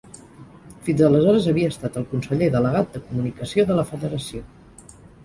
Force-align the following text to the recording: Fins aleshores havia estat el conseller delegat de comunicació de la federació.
Fins 0.85 1.01
aleshores 1.07 1.49
havia 1.51 1.69
estat 1.73 1.99
el 2.01 2.07
conseller 2.13 2.47
delegat 2.55 2.89
de 2.97 3.03
comunicació 3.11 3.67
de 3.73 3.77
la 3.81 3.85
federació. 3.91 4.43